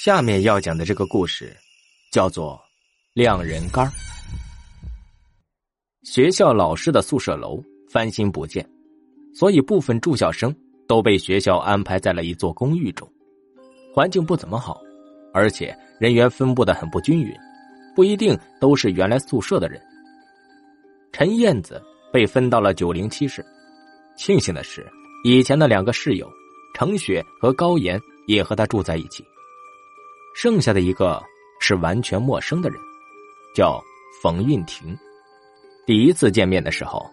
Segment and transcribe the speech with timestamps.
[0.00, 1.56] 下面要讲的这个故事，
[2.12, 2.54] 叫做
[3.14, 3.84] 《晾人杆
[6.04, 7.60] 学校老师的宿舍楼
[7.90, 8.64] 翻新不建，
[9.34, 10.54] 所以部分住校生
[10.86, 13.10] 都被学校安排在了一座公寓中，
[13.92, 14.80] 环境不怎么好，
[15.34, 17.34] 而且人员分布的很不均匀，
[17.96, 19.82] 不一定都是原来宿舍的人。
[21.10, 23.44] 陈燕子被分到了九零七室，
[24.16, 24.86] 庆幸的是，
[25.24, 26.30] 以前的两个室友
[26.72, 29.24] 程雪和高岩也和他住在一起。
[30.34, 31.22] 剩下的一个
[31.60, 32.78] 是完全陌生的人，
[33.54, 33.82] 叫
[34.22, 34.96] 冯韵婷。
[35.84, 37.04] 第一次见面的时候，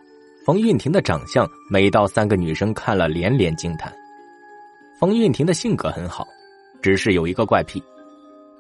[0.46, 3.92] 冯韵婷的长相美到三个女生看了连连惊叹。
[5.00, 6.28] 冯韵婷的性格很好，
[6.82, 7.84] 只是有一个怪癖，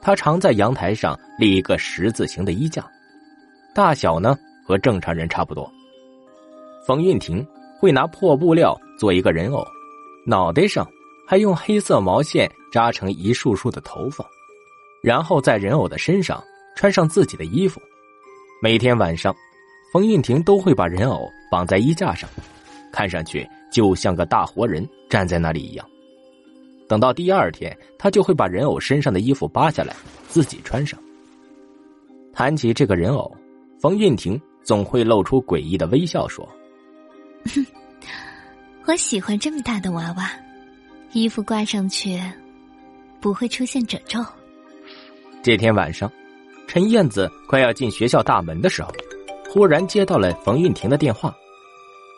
[0.01, 2.89] 她常在阳台上立一个十字形的衣架，
[3.73, 4.35] 大小呢
[4.65, 5.71] 和正常人差不多。
[6.87, 7.45] 冯韵婷
[7.79, 9.63] 会拿破布料做一个人偶，
[10.25, 10.87] 脑袋上
[11.27, 14.25] 还用黑色毛线扎成一束束的头发。
[15.03, 16.43] 然后在人偶的身上
[16.75, 17.79] 穿上自己的衣服，
[18.61, 19.35] 每天晚上，
[19.93, 22.29] 冯运婷都会把人偶绑在衣架上，
[22.91, 25.85] 看上去就像个大活人站在那里一样。
[26.87, 29.95] 等到第二天，他就会把人偶身上的衣服扒下来
[30.27, 30.99] 自己穿上。
[32.33, 33.35] 谈起这个人偶，
[33.79, 36.47] 冯运婷总会露出诡异的微笑，说
[38.85, 40.31] ：“我喜欢这么大的娃娃，
[41.13, 42.21] 衣服挂上去
[43.19, 44.23] 不会出现褶皱。”
[45.45, 46.11] 这天晚上，
[46.67, 48.91] 陈燕子快要进学校大门的时候，
[49.47, 51.31] 忽然接到了冯运婷的电话。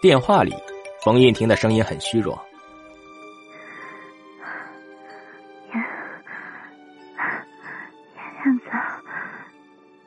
[0.02, 0.56] 电话里，
[1.04, 2.42] 冯运婷的声音很虚弱
[5.76, 5.84] ：“燕
[8.46, 8.66] 燕子，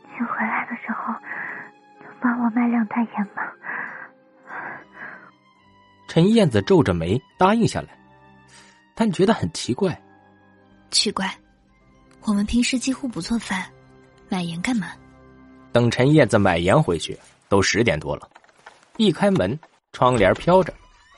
[0.04, 1.12] 你回来的时候，
[2.02, 3.42] 能帮我买两袋盐吗。”
[6.08, 7.88] 陈燕子皱着眉答应下来，
[8.94, 10.00] 但觉得很奇怪。
[10.90, 11.30] 奇怪。
[12.24, 13.66] 我们平时几乎不做饭，
[14.28, 14.92] 买盐干嘛？
[15.72, 17.18] 等陈燕子买盐回去，
[17.48, 18.28] 都十点多了。
[18.96, 19.58] 一开门，
[19.92, 20.72] 窗帘飘着，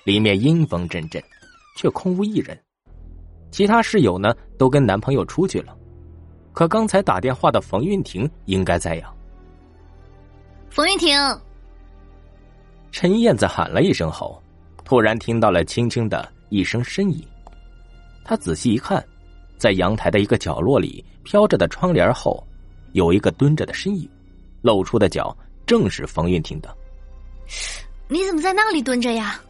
[0.04, 1.22] 里面阴风阵阵，
[1.76, 2.58] 却空无一人。
[3.50, 5.76] 其他室友呢，都跟男朋友出去了。
[6.52, 9.12] 可刚才打电话的冯运婷应该在呀。
[10.70, 11.18] 冯运婷，
[12.90, 14.40] 陈燕子喊了一声后，
[14.84, 17.26] 突然听到了轻轻的一声呻吟。
[18.24, 19.04] 她仔细一看。
[19.62, 22.44] 在阳台的一个角落里，飘着的窗帘后，
[22.94, 24.10] 有一个蹲着的身影，
[24.60, 26.76] 露出的脚正是冯运婷的。
[28.10, 29.40] 你怎么在那里蹲着呀？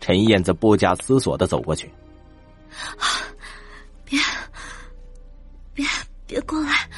[0.00, 1.90] 陈燕子不假思索的走过去。
[4.04, 4.20] 别，
[5.74, 5.84] 别，
[6.28, 6.88] 别过来！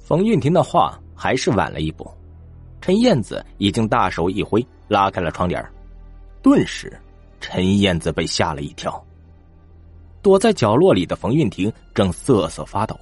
[0.00, 2.10] 冯运婷的话还是晚了一步。
[2.80, 5.64] 陈燕子已经大手一挥，拉开了窗帘。
[6.42, 6.92] 顿时，
[7.40, 9.00] 陈燕子被吓了一跳。
[10.22, 12.98] 躲在角落里的冯运婷正瑟瑟发抖，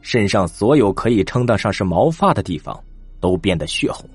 [0.00, 2.82] 身上所有可以称得上是毛发的地方
[3.20, 4.08] 都变得血红，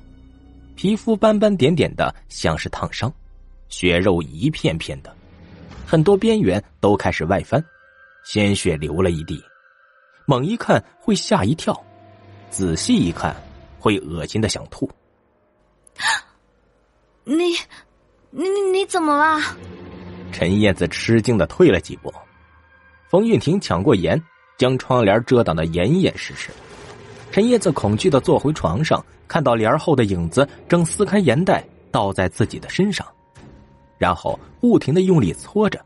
[0.76, 3.14] 皮肤斑斑点点的，像是烫伤，
[3.70, 5.16] 血肉一片片的，
[5.86, 7.64] 很多边缘都开始外翻，
[8.24, 9.42] 鲜血流了一地。
[10.26, 11.80] 猛一看会吓一跳，
[12.50, 13.36] 仔细一看
[13.78, 14.90] 会恶心的想吐。
[17.24, 17.34] 你，
[18.32, 19.40] 你你你怎么了？
[20.38, 22.14] 陈燕子吃惊的退了几步，
[23.08, 24.22] 冯运婷抢过盐，
[24.58, 26.50] 将窗帘遮挡的严严实实。
[27.32, 33.08] 陈燕子恐惧的坐回床上，看到帘后的影子正撕开盐袋倒在自己的身上，
[33.98, 35.80] 然后不停的用力搓着。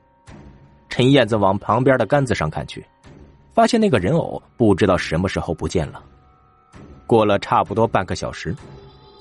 [0.89, 2.83] 陈燕子往旁边的杆子上看去，
[3.53, 6.03] 发现那个人偶不知道什么时候不见了。
[7.05, 8.55] 过了差不多半个小时，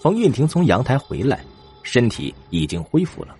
[0.00, 1.44] 冯运婷从阳台回来，
[1.82, 3.36] 身体已经恢复了。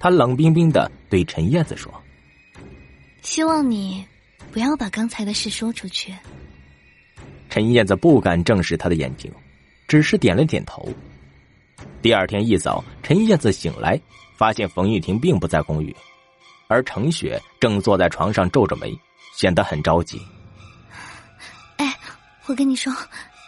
[0.00, 1.92] 他冷冰冰的对陈燕子说
[3.22, 4.06] ：“希望你
[4.52, 6.14] 不要把刚才的事说出去。”
[7.50, 9.32] 陈燕子不敢正视他的眼睛，
[9.88, 10.88] 只是点了点头。
[12.00, 14.00] 第二天一早，陈燕子醒来，
[14.36, 15.94] 发现冯玉婷并不在公寓，
[16.68, 18.96] 而程雪正坐在床上皱着眉，
[19.34, 20.20] 显得很着急。
[21.78, 21.96] 哎，
[22.46, 22.92] 我跟你说，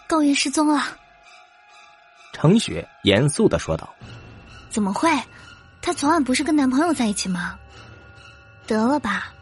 [0.09, 0.83] 高原失踪了。
[2.33, 3.89] 程雪严肃的说道
[4.71, 5.09] ：“怎么会？”
[5.83, 7.59] 她昨晚不是跟男朋友在一起吗？
[8.67, 9.35] 得了吧，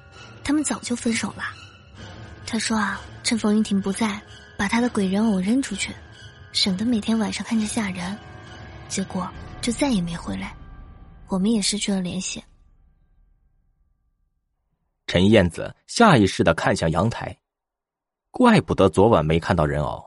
[0.42, 1.44] 他们早就分手了。
[2.46, 4.20] 他说啊，趁冯云婷不在，
[4.56, 5.94] 把他的鬼人偶扔出去，
[6.52, 8.16] 省得每天晚上看着吓人。
[8.88, 9.28] 结果
[9.60, 10.56] 就再也没回来，
[11.26, 12.42] 我们也失去了联系。
[15.06, 17.36] 陈燕子下意识的看向阳台，
[18.30, 20.02] 怪不得昨晚没看到人偶。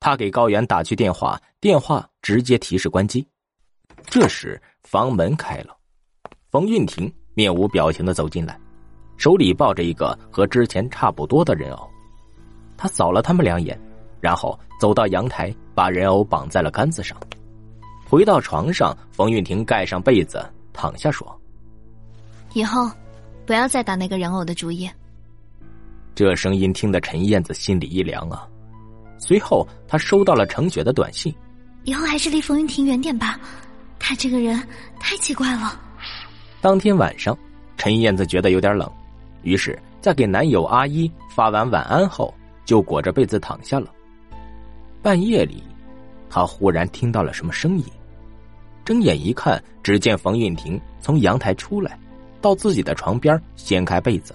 [0.00, 3.28] 他给高原打去电话，电话直接提示关机。
[4.06, 4.60] 这时。
[4.84, 5.74] 房门开了，
[6.50, 8.56] 冯运婷面无表情的走进来，
[9.16, 11.90] 手里抱着一个和之前差不多的人偶。
[12.76, 13.76] 他扫了他们两眼，
[14.20, 17.18] 然后走到阳台，把人偶绑在了杆子上。
[18.06, 21.40] 回到床上，冯韵婷盖上被子，躺下说
[22.52, 22.88] ：“以后
[23.46, 24.88] 不要再打那个人偶的主意。”
[26.14, 28.46] 这声音听得陈燕子心里一凉啊。
[29.18, 31.34] 随后，他收到了程雪的短信
[31.84, 33.40] ：“以后还是离冯云婷远点吧，
[34.06, 34.62] 他这个人
[35.00, 35.80] 太奇怪了。”
[36.60, 37.36] 当天晚上，
[37.78, 38.90] 陈燕子觉得有点冷，
[39.42, 42.32] 于是，在给男友阿一发完晚安后，
[42.66, 43.90] 就裹着被子躺下了。
[45.02, 45.62] 半夜里，
[46.28, 47.84] 她忽然听到了什么声音。
[48.84, 51.98] 睁眼一看，只见冯运婷从阳台出来，
[52.42, 54.34] 到自己的床边掀开被子，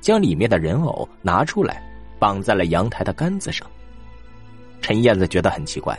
[0.00, 1.80] 将里面的人偶拿出来，
[2.18, 3.64] 绑在了阳台的杆子上。
[4.80, 5.96] 陈燕子觉得很奇怪，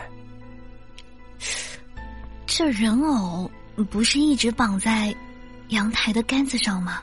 [2.60, 3.50] 这人偶
[3.90, 5.16] 不是一直绑在
[5.70, 7.02] 阳台的杆子上吗？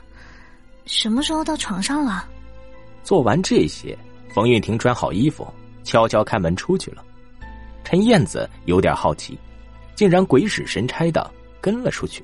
[0.85, 2.29] 什么时候到床上了？
[3.03, 3.97] 做完这些，
[4.29, 5.51] 冯运婷穿好衣服，
[5.83, 7.03] 悄悄开门出去了。
[7.83, 9.35] 陈燕子有点好奇。
[9.95, 11.27] 竟然鬼使神差的
[11.59, 12.23] 跟了出去。